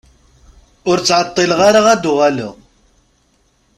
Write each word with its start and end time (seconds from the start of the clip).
Ur 0.89 0.97
ttɛeṭṭileɣ 0.99 1.59
ara 1.67 1.81
ad 1.93 1.99
d-uɣaleɣ. 2.03 2.53